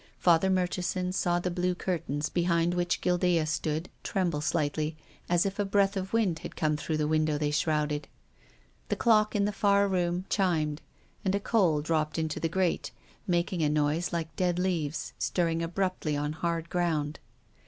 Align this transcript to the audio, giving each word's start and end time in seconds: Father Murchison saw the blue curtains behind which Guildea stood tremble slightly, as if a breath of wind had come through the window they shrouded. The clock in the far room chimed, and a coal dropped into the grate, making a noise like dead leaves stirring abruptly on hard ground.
Father 0.17 0.49
Murchison 0.49 1.11
saw 1.11 1.37
the 1.37 1.51
blue 1.51 1.75
curtains 1.75 2.27
behind 2.27 2.73
which 2.73 3.01
Guildea 3.01 3.45
stood 3.45 3.87
tremble 4.01 4.41
slightly, 4.41 4.97
as 5.29 5.45
if 5.45 5.59
a 5.59 5.63
breath 5.63 5.95
of 5.95 6.11
wind 6.11 6.39
had 6.39 6.55
come 6.55 6.75
through 6.75 6.97
the 6.97 7.07
window 7.07 7.37
they 7.37 7.51
shrouded. 7.51 8.07
The 8.89 8.95
clock 8.95 9.35
in 9.35 9.45
the 9.45 9.51
far 9.51 9.87
room 9.87 10.25
chimed, 10.27 10.81
and 11.23 11.35
a 11.35 11.39
coal 11.39 11.83
dropped 11.83 12.17
into 12.17 12.39
the 12.39 12.49
grate, 12.49 12.89
making 13.27 13.61
a 13.61 13.69
noise 13.69 14.11
like 14.11 14.35
dead 14.35 14.57
leaves 14.57 15.13
stirring 15.19 15.61
abruptly 15.61 16.17
on 16.17 16.33
hard 16.33 16.71
ground. 16.71 17.19